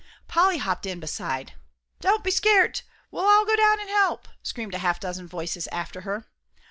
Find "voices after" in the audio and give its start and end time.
5.27-6.01